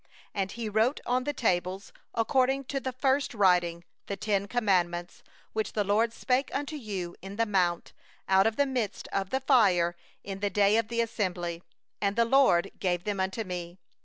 4And 0.35 0.51
He 0.53 0.67
wrote 0.67 0.99
on 1.05 1.25
the 1.25 1.31
tables 1.31 1.93
according 2.15 2.63
to 2.63 2.79
the 2.79 2.91
first 2.91 3.35
writing, 3.35 3.83
the 4.07 4.17
ten 4.17 4.47
words, 4.51 5.21
which 5.53 5.73
the 5.73 5.83
LORD 5.83 6.11
spoke 6.11 6.49
unto 6.55 6.75
you 6.75 7.15
in 7.21 7.35
the 7.35 7.45
mount 7.45 7.93
out 8.27 8.47
of 8.47 8.55
the 8.55 8.65
midst 8.65 9.07
of 9.09 9.29
the 9.29 9.41
fire 9.41 9.95
in 10.23 10.39
the 10.39 10.49
day 10.49 10.77
of 10.77 10.87
the 10.87 11.01
assembly; 11.01 11.61
and 12.01 12.15
the 12.15 12.25
LORD 12.25 12.71
gave 12.79 13.03
them 13.03 13.19
unto 13.19 13.43
me. 13.43 13.77